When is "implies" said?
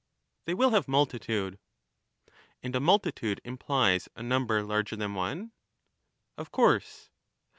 3.45-4.09